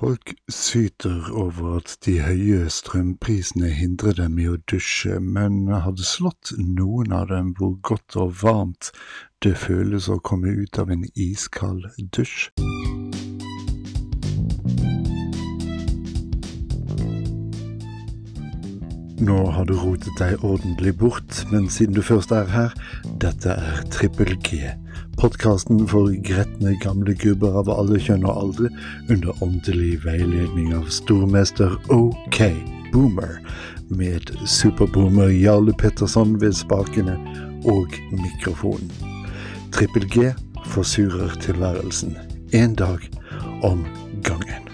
[0.00, 6.06] Folk syter over at de høye strømprisene hindrer dem i å dusje, men har det
[6.08, 8.88] slått noen av dem hvor godt og varmt
[9.44, 11.84] det føles å komme ut av en iskald
[12.16, 12.48] dusj?
[19.20, 22.72] Nå har du rotet deg ordentlig bort, men siden du først er her,
[23.20, 24.64] dette er Trippel G
[25.18, 28.70] Podkasten for gretne gamle gubber av alle kjønn og aldre,
[29.10, 32.40] under åndelig veiledning av stormester OK
[32.92, 33.40] Boomer,
[33.90, 37.18] med superboomer Jarle Petterson ved spakene
[37.68, 38.90] og mikrofonen.
[39.74, 40.30] Trippel G
[40.70, 42.16] forsurer tilværelsen.
[42.54, 43.06] Én dag
[43.62, 43.86] om
[44.26, 44.69] gangen.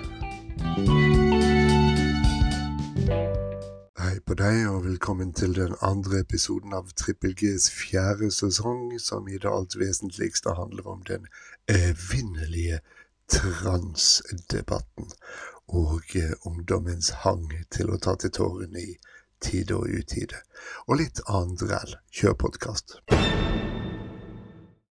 [4.27, 9.37] På deg, og velkommen til den andre episoden av Trippel Gs fjerde sesong, som i
[9.39, 11.29] det alt vesentligste handler om den
[11.71, 12.80] evinnelige
[13.30, 15.12] transdebatten
[15.71, 18.97] og eh, ungdommens hang til å ta til tårene i
[19.47, 20.43] tide og utide.
[20.88, 21.95] Og litt annen drell.
[22.10, 22.99] Kjør podkast.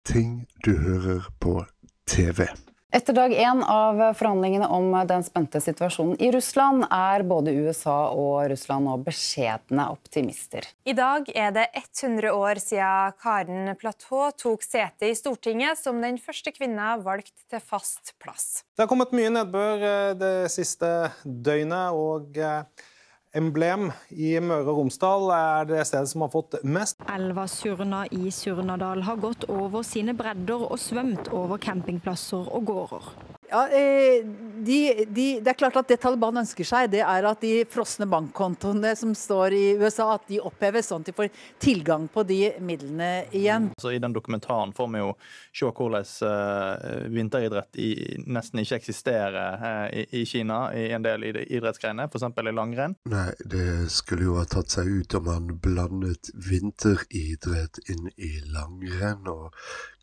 [0.05, 1.63] Ting du hører på
[2.05, 2.51] TV.
[2.93, 8.51] Etter dag én av forhandlingene om den spente situasjonen i Russland, er både USA og
[8.53, 10.69] Russland nå beskjedne optimister.
[10.85, 16.21] I dag er det 100 år siden Karen Platå tok sete i Stortinget som den
[16.21, 18.67] første kvinna valgt til fast plass.
[18.77, 20.93] Det har kommet mye nedbør eh, det siste
[21.25, 21.97] døgnet.
[21.97, 22.85] og eh,
[23.33, 26.99] Emblem i Møre og Romsdal er det stedet som har fått mest.
[27.09, 33.09] Elva Surna i Surnadal har gått over sine bredder og svømt over campingplasser og gårder.
[33.53, 34.25] Ja, eh,
[34.65, 38.07] de, de, det er klart at det Taliban ønsker seg, det er at de frosne
[38.09, 41.29] bankkontoene som står i USA, at de oppheves, sånn at de får
[41.61, 43.69] tilgang på de midlene igjen.
[43.83, 45.11] Så I den dokumentaren får vi jo
[45.53, 47.91] se hvordan uh, vinteridrett i,
[48.25, 52.25] nesten ikke eksisterer uh, i, i, Kina i en del idrettsgreiner, f.eks.
[52.25, 52.97] i langrenn.
[53.13, 59.29] Nei, det skulle jo ha tatt seg ut om man blandet vinteridrett inn i langrenn,
[59.29, 59.53] og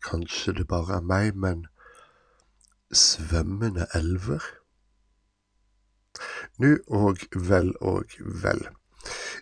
[0.06, 1.66] kanskje det bare er meg, men
[2.92, 4.44] svømmende elver?
[6.58, 8.66] Nu og vel og vel.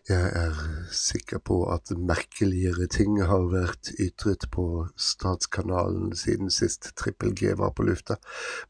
[0.08, 0.54] Jeg er
[0.94, 7.74] sikker på at merkeligere ting har vært ytret på Statskanalen siden sist Trippel G var
[7.76, 8.16] på lufta,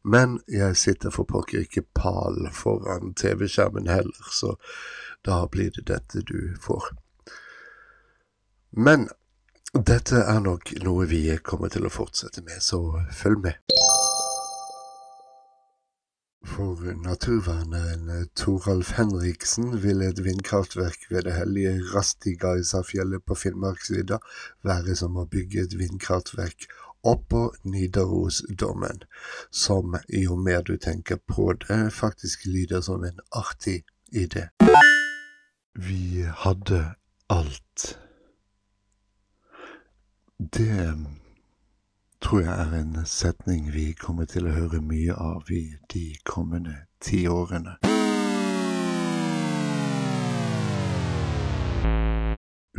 [0.03, 4.55] men jeg sitter for pokker ikke pal foran TV-skjermen heller, så
[5.25, 6.91] da blir det dette du får.
[8.71, 9.07] Men
[9.73, 12.81] dette er nok noe vi kommer til å fortsette med, så
[13.15, 13.88] følg med.
[16.43, 24.21] For naturverneren Toralf Henriksen vil et vindkraftverk ved det hellige Rastigajsa-fjellet på Finnmarksvidda
[24.63, 26.69] være som å bygge et vindkraftverk
[27.03, 29.03] oppå Nidarosdommen,
[29.51, 34.47] som jo mer du tenker på det, faktisk lyder som en artig idé.
[35.75, 36.83] Vi hadde
[37.29, 37.99] alt.
[40.39, 40.95] Det
[42.21, 45.63] tror jeg er en setning vi kommer til å høre mye av i
[45.93, 47.77] de kommende ti årene.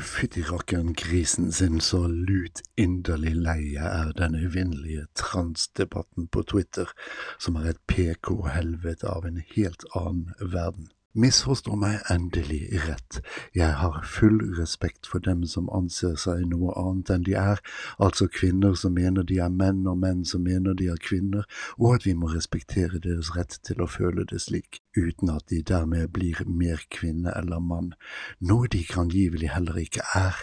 [0.00, 6.92] Fytti rakkeren grisen sin, så lut inderlig leie er den uvinnelige transdebatten på Twitter,
[7.38, 10.90] som er et PK-helvete av en helt annen verden.
[11.12, 13.16] Misforstå meg endelig rett,
[13.50, 17.58] jeg har full respekt for dem som anser seg noe annet enn de er,
[17.98, 21.48] altså kvinner som mener de er menn og menn som mener de er kvinner,
[21.82, 25.58] og at vi må respektere deres rett til å føle det slik, uten at de
[25.66, 27.90] dermed blir mer kvinne eller mann,
[28.38, 30.38] noe de grangivelig heller ikke er.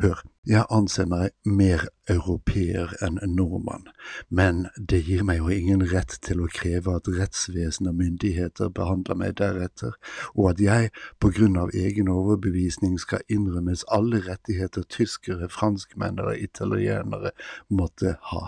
[0.00, 3.88] Hør, jeg anser meg mer europeer enn nordmann,
[4.28, 4.62] men
[4.92, 9.36] det gir meg jo ingen rett til å kreve at rettsvesen og myndigheter behandler meg
[9.40, 9.98] deretter,
[10.34, 16.40] og at jeg på grunn av egen overbevisning skal innrømmes alle rettigheter tyskere, franskmenn eller
[16.48, 17.34] italienere
[17.68, 18.46] måtte ha.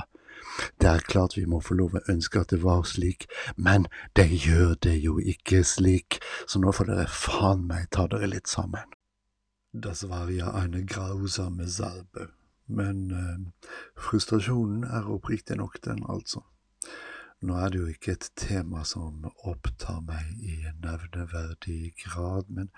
[0.81, 3.87] Det er klart vi må få lov å ønske at det var slik, men
[4.17, 8.51] det gjør det jo ikke slik, så nå får dere faen meg ta dere litt
[8.51, 8.89] sammen.
[9.73, 12.31] Das war ja eine grausame Salbe.
[12.67, 16.45] Men eh, frustrasjonen er oppriktig nok, den, altså.
[17.41, 22.69] Nå er det jo ikke et tema som opptar meg i nevneverdig grad, men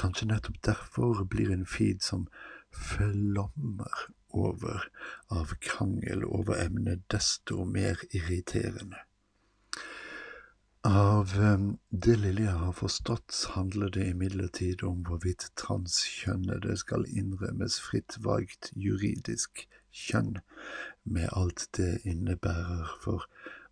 [0.00, 2.24] kanskje nettopp derfor blir en feed som
[2.70, 4.86] flommer over
[5.28, 9.02] av krangel over emnet, desto mer irriterende.
[10.84, 11.30] Av
[11.88, 18.68] det lille jeg har forstått, handler det imidlertid om hvorvidt transkjønnede skal innrømmes fritt valgt
[18.76, 19.62] juridisk
[19.96, 20.42] kjønn,
[21.08, 23.24] med alt det innebærer for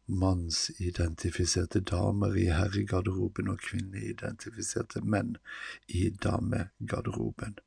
[0.09, 5.37] mannsidentifiserte damer i herregarderoben og kvinneidentifiserte menn
[5.93, 7.61] i damegarderoben,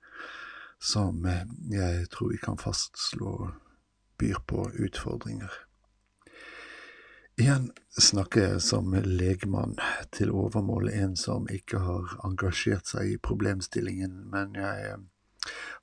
[0.81, 1.21] som
[1.69, 3.38] jeg tror vi kan fastslå
[4.18, 5.53] byr på utfordringer.
[7.35, 9.75] Igjen snakker jeg som legmann,
[10.15, 14.95] til overmål en som ikke har engasjert seg i problemstillingen, men jeg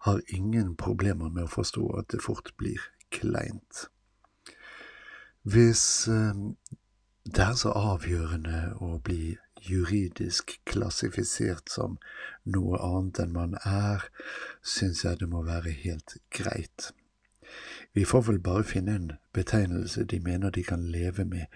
[0.06, 2.80] har ingen problemer med å forstå at det fort blir
[3.12, 3.86] kleint.
[5.44, 6.40] Hvis eh,
[7.28, 12.00] det er så avgjørende å bli juridisk klassifisert som
[12.48, 14.08] noe annet enn man er,
[14.64, 16.90] syns jeg det må være helt greit.
[17.92, 21.46] Vi får vel bare finne en betegnelse de mener de kan leve med,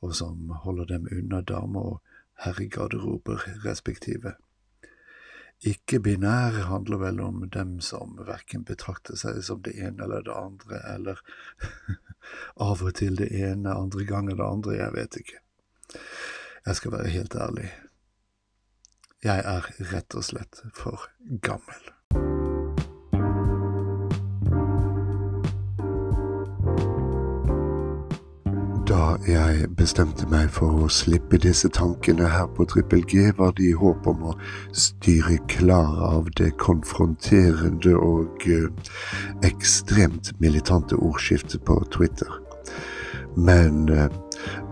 [0.00, 2.02] og som holder dem unna dame- og
[2.44, 4.34] herregarderober respektive.
[5.64, 10.82] Ikke-binær handler vel om dem som verken betrakter seg som det ene eller det andre,
[10.94, 11.22] eller
[12.68, 15.40] av og til det ene, andre ganger det andre, jeg vet ikke.
[16.66, 17.70] Jeg skal være helt ærlig.
[19.24, 21.08] Jeg er rett og slett for
[21.40, 21.95] gammel.
[28.96, 33.66] Da jeg bestemte meg for å slippe disse tankene her på Trippel G, var det
[33.68, 34.32] i håp om å
[34.72, 38.94] styre klar av det konfronterende og uh,
[39.44, 42.38] ekstremt militante ordskiftet på Twitter.
[43.36, 44.08] Men uh,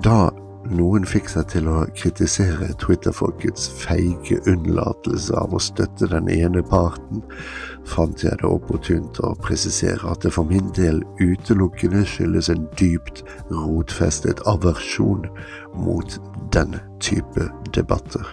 [0.07, 0.31] da
[0.73, 7.23] noen fikk seg til å kritisere Twitter-folkets feige unnlatelse av å støtte den ene parten,
[7.89, 13.25] fant jeg det opportunt å presisere at det for min del utelukkende skyldes en dypt
[13.51, 15.27] rotfestet aversjon
[15.75, 16.19] mot
[16.57, 18.25] den type debatter.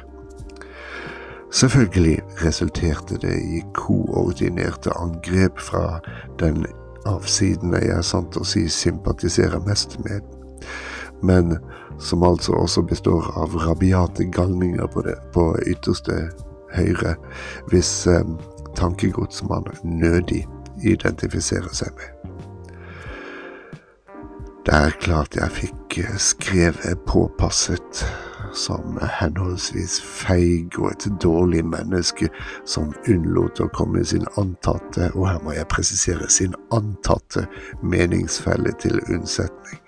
[1.52, 6.00] Selvfølgelig resulterte det i koordinerte angrep fra
[6.40, 6.64] den
[7.10, 10.24] avsidene jeg sant å si sympatiserer mest med,
[11.22, 11.58] men
[12.00, 16.30] som altså også består av rabiate galninger på, det, på ytterste
[16.74, 17.16] høyre,
[17.70, 18.26] hvis eh,
[18.76, 20.48] tankegods man nødig
[20.84, 22.18] identifiserer seg med.
[24.66, 28.04] Det er klart jeg fikk eh, skrevet påpasset
[28.54, 32.30] som henholdsvis feig og et dårlig menneske
[32.68, 37.48] som unnlot å komme sin antatte, og her må jeg presisere, sin antatte
[37.82, 39.80] meningsfelle til unnsetning.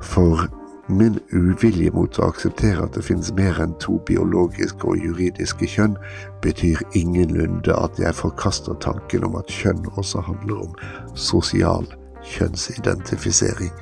[0.00, 0.48] For
[0.88, 5.96] Min uvilje mot å akseptere at det finnes mer enn to biologiske og juridiske kjønn,
[6.44, 10.76] betyr ingenlunde at jeg forkaster tanken om at kjønn også handler om
[11.18, 11.90] sosial
[12.36, 13.74] kjønnsidentifisering.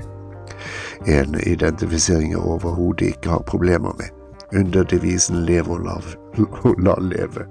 [1.05, 4.08] En identifisering jeg overhodet ikke har problemer med,
[4.56, 6.00] under devisen 'lev og la,
[6.88, 7.44] la leve'.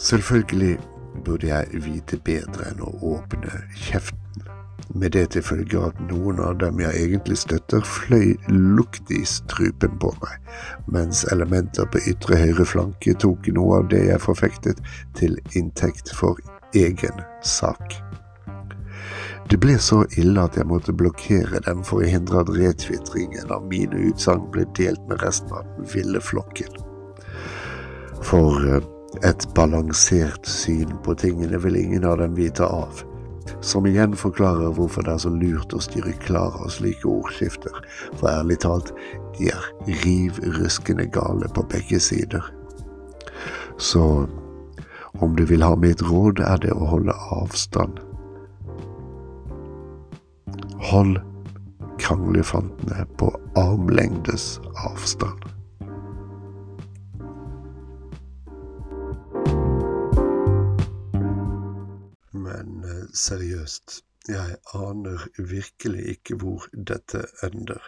[0.00, 0.78] Selvfølgelig
[1.24, 4.23] burde jeg vite bedre enn å åpne kjeften
[4.94, 9.98] med det til følge at noen av dem jeg egentlig støtter, fløy lukt i strupen
[10.02, 10.50] på meg,
[10.86, 14.82] mens elementer på ytre høyre flanke tok noe av det jeg forfektet,
[15.18, 16.40] til inntekt for
[16.74, 17.98] egen sak.
[19.50, 23.66] Det ble så ille at jeg måtte blokkere dem for å hindre at retvitringen av
[23.68, 26.78] mine utsagn ble delt med resten av den ville flokken.
[28.24, 28.86] For eh,
[29.22, 33.04] et balansert syn på tingene vil ingen av dem vite av
[33.64, 37.74] som igjen forklarer hvorfor det er så lurt å styre klar av slike ordskifter,
[38.18, 38.92] for ærlig talt,
[39.38, 39.68] de er
[40.04, 42.44] riv ruskende gale på begge sider.
[43.80, 44.26] Så
[45.22, 48.00] om du vil ha mitt råd, er det å holde avstand.
[50.90, 51.18] Hold
[52.02, 55.46] kranglefantene på armlengdes avstand.
[63.14, 67.82] Seriøst, jeg aner virkelig ikke hvor dette ender.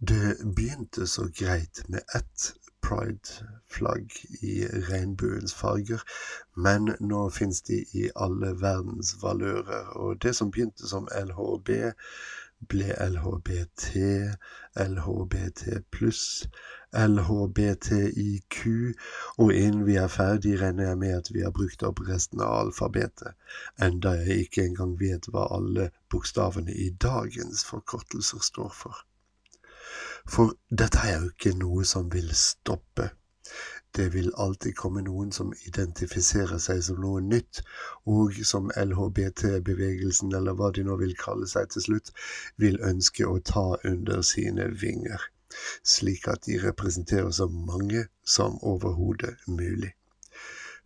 [0.00, 4.12] Det begynte så greit med ett pride-flagg
[4.42, 4.54] i
[4.88, 6.02] regnbuens farger,
[6.56, 11.70] men nå finnes de i alle verdens valører, og det som begynte som LHB,
[12.68, 13.84] ble LHBT,
[14.76, 16.46] LHBT pluss,
[16.92, 18.56] LHBTIQ,
[19.38, 22.56] og innen vi er ferdig regner jeg med at vi har brukt opp resten av
[22.66, 23.36] alfabetet,
[23.82, 29.06] enda jeg ikke engang vet hva alle bokstavene i dagens forkortelser står for.
[30.28, 33.10] For dette er jo ikke noe som vil stoppe
[33.96, 37.62] det vil alltid komme noen som identifiserer seg som noe nytt,
[38.06, 42.12] og som LHBT-bevegelsen, eller hva de nå vil kalle seg til slutt,
[42.62, 45.26] vil ønske å ta under sine vinger,
[45.82, 49.92] slik at de representerer så mange som overhodet mulig.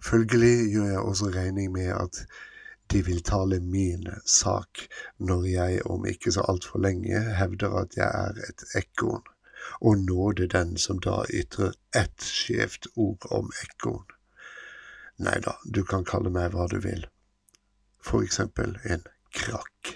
[0.04, 2.26] Følgelig gjør jeg også regning med at
[2.92, 4.82] De vil tale min sak
[5.18, 9.24] når jeg om ikke så altfor lenge hevder at jeg er et ekorn,
[9.80, 14.06] og nåde den som da ytrer ett skjevt ord om ekorn.
[15.22, 17.04] Nei da, du kan kalle meg hva du vil,
[18.02, 19.04] for eksempel en
[19.34, 19.94] krakk.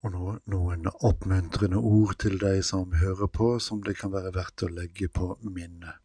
[0.00, 4.64] Og nå noen oppmuntrende ord til deg som hører på, som det kan være verdt
[4.64, 6.00] å legge på minnet.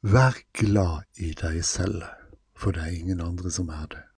[0.00, 2.06] Vær glad i deg selv,
[2.56, 4.09] for det er ingen andre som er det.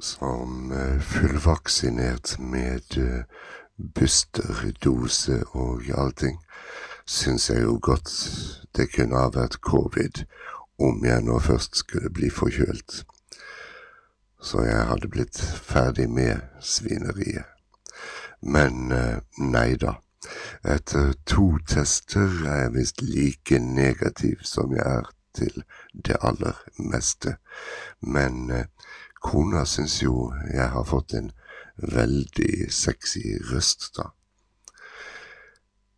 [0.00, 2.98] Som eh, fullvaksinert med
[3.78, 6.38] busterdose dose og allting,
[7.06, 8.12] syns jeg jo godt
[8.76, 10.24] det kunne ha vært covid
[10.78, 13.04] om jeg nå først skulle bli forkjølt.
[14.40, 17.48] Så jeg hadde blitt ferdig med svineriet.
[18.42, 19.96] Men eh, nei da.
[20.66, 27.36] Etter to tester er jeg visst like negativ som jeg er til det aller meste.
[28.00, 28.66] Men eh,
[29.20, 31.32] kona syns jo jeg har fått en
[31.78, 34.10] veldig sexy røst, da.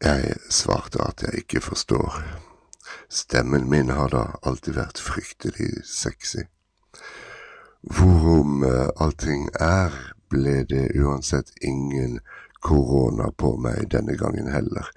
[0.00, 2.16] Jeg svarte at jeg ikke forstår.
[3.08, 6.46] Stemmen min har da alltid vært fryktelig sexy.
[7.80, 9.92] Hvorom uh, allting er,
[10.32, 12.20] ble det uansett ingen
[12.60, 14.88] korona på meg denne gangen heller.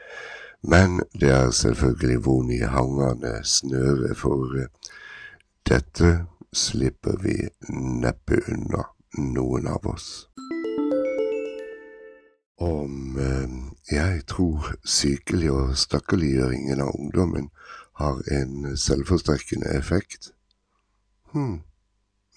[0.63, 4.65] Men det er selvfølgelig vond i hangende snøre, for uh,
[5.69, 7.35] dette slipper vi
[8.03, 8.85] neppe unna,
[9.17, 10.07] noen av oss.
[12.63, 13.57] Om uh,
[13.91, 17.49] jeg tror sykelig og stakkaliggjøringen av ungdommen
[17.99, 20.31] har en selvforsterkende effekt?
[21.33, 21.59] Hm.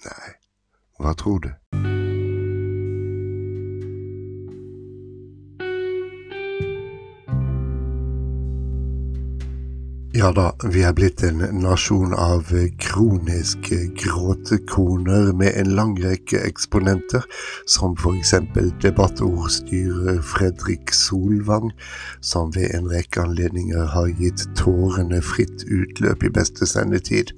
[0.07, 0.33] Nei,
[0.99, 1.96] hva tror du?
[10.17, 12.49] Ja da, vi er blitt en nasjon av
[12.81, 17.27] kroniske gråtekoner med en lang rekke eksponenter,
[17.69, 21.69] som eksempel debattordstyrer Fredrik Solvang,
[22.25, 27.35] som ved en rekke anledninger har gitt tårene fritt utløp i beste sendetid,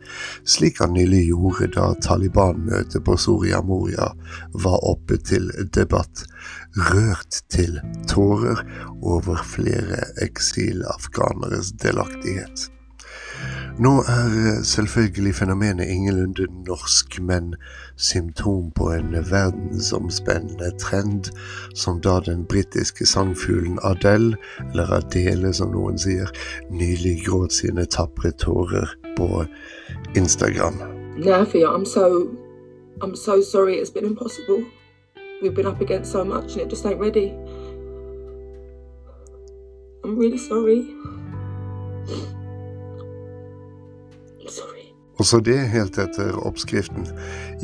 [0.47, 4.13] slik han nylig gjorde da Taliban-møtet på Soria Moria
[4.55, 6.29] var oppe til debatt
[6.79, 8.63] rørt til tårer
[9.03, 12.68] over flere eksilafghaneres delaktighet.
[13.79, 17.55] Nå er selvfølgelig fenomenet ingenlunde norsk, men
[17.97, 21.25] symptom på en verdensomspennende trend,
[21.75, 24.37] som da den britiske sangfuglen Adele,
[24.71, 26.27] eller Adele som noen sier,
[26.71, 29.45] nylig gråt sine tapre tårer på
[30.17, 30.83] Instagram.
[31.19, 32.35] Nafia, I'm so,
[33.01, 34.65] I'm so sorry it's been impossible.
[35.43, 37.33] We've been up against so much and it just ain't ready.
[40.05, 40.83] I'm really sorry.
[45.19, 47.09] Også det helt etter oppskriften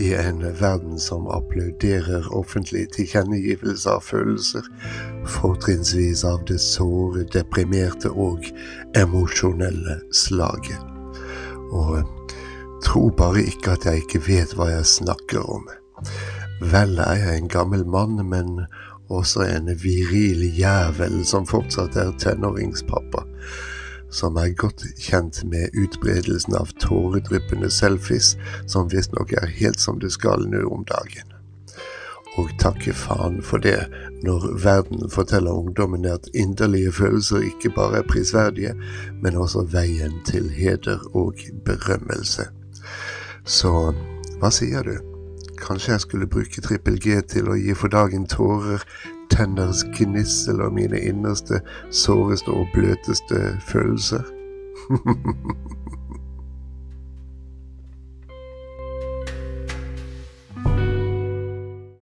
[0.03, 4.67] i en verden som applauderer offentlig tilkjennegivelse av følelser,
[5.37, 8.43] fortrinnsvis av det såre, deprimerte og
[8.99, 10.83] emosjonelle slaget.
[11.71, 12.03] Og
[12.85, 15.71] tro bare ikke at jeg ikke vet hva jeg snakker om.
[16.75, 18.65] Vel er jeg en gammel mann, men
[19.15, 23.23] også en viril jævel som fortsatt er tenåringspappa,
[24.15, 28.35] som er godt kjent med utbredelsen av tåredryppende selfies,
[28.71, 31.33] som visstnok er helt som det skal nå om dagen.
[32.39, 33.79] Og takke faen for det,
[34.27, 38.75] når verden forteller ungdommen at inderlige følelser ikke bare er prisverdige,
[39.23, 42.49] men også veien til heder og berømmelse.
[43.45, 43.93] Så
[44.41, 44.97] hva sier du?
[45.59, 48.83] Kanskje jeg skulle bruke trippel G til å gi for dagen tårer,
[49.35, 51.61] tenners gnissel og mine innerste,
[51.91, 54.23] såreste og bløteste følelser?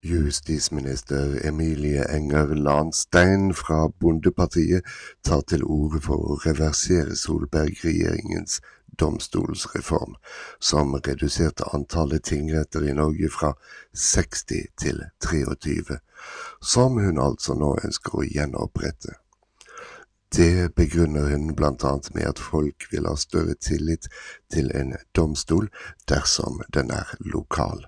[0.09, 4.81] Justisminister Emilie Enger Lahnstein fra Bondepartiet
[5.25, 8.57] tar til orde for å reversere Solberg-regjeringens
[8.99, 10.15] domstolsreform,
[10.59, 13.53] som reduserte antallet tingretter i Norge fra
[13.93, 15.99] 60 til 23,
[16.61, 19.15] som hun altså nå ønsker å gjenopprette.
[20.35, 24.05] Det begrunner hun annet med at folk vil ha større tillit
[24.53, 25.71] til en domstol
[26.07, 27.87] dersom den er lokal.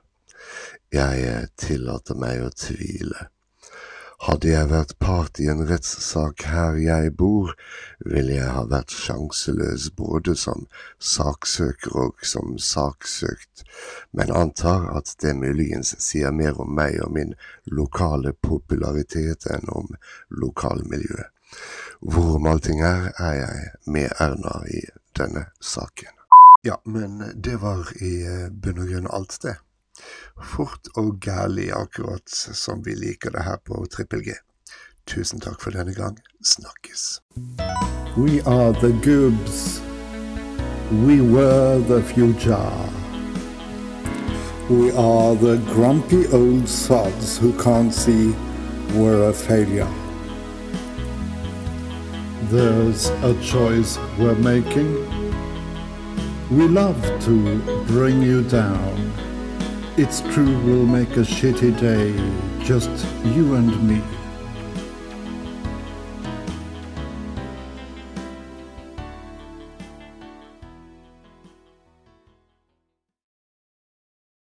[0.92, 3.30] Jeg tillater meg å tvile.
[4.22, 7.56] Hadde jeg vært part i en rettssak her jeg bor,
[8.06, 10.68] ville jeg ha vært sjanseløs både som
[11.12, 13.64] saksøker og som saksøkt,
[14.14, 17.34] men antar at det muligens sier mer om meg og min
[17.66, 19.90] lokale popularitet enn om
[20.30, 21.34] lokalmiljøet.
[22.06, 24.86] Hvorom allting er, er jeg med Erna i
[25.18, 26.14] denne saken.
[26.62, 28.14] Ja, men det var i
[28.54, 29.58] bunn og grunn alt det.
[30.56, 34.34] Fort og akkurat som vi liker det her på Trippel G.
[35.06, 36.18] Tusen takk for denne gang.
[36.44, 37.22] Snakkes.
[38.18, 39.82] We are the goobs.
[41.06, 42.72] We were the future.
[44.70, 48.36] We are the grumpy old sods who can't see
[48.94, 49.88] we're a failure.
[52.50, 54.94] There's a choice we're making.
[56.50, 59.31] We love to bring you down.
[59.98, 62.14] It's true we'll make a shitty day,
[62.64, 62.90] just
[63.26, 64.21] you and me.